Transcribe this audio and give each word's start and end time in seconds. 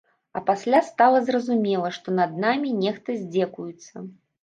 А 0.31 0.39
пасля 0.47 0.79
стала 0.87 1.19
зразумела, 1.27 1.93
што 1.99 2.17
над 2.23 2.35
намі 2.47 2.75
нехта 2.83 3.21
здзекуецца. 3.23 4.09